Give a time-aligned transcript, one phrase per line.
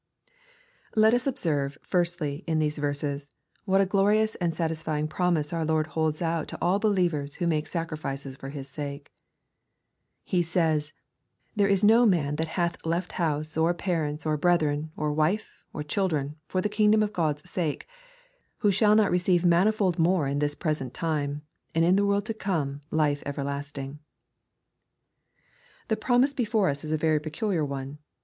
[0.95, 3.29] Let us observe, firstly, in these verses,
[3.65, 7.67] what a glorious and satisfying promise our Lord holds out to all believers who make
[7.67, 9.13] sacrifices for His sake.
[10.23, 10.91] He says,"
[11.55, 15.83] There is no man that hath left house, or parents, or brethren, or wife, or
[15.83, 17.87] children, for the kingdom of God's sake,
[18.65, 21.43] who shall not receive manifold more in this present time,
[21.75, 23.99] and in the world to come life everlasting.''
[25.89, 27.99] The promise before us is a very peculiar one.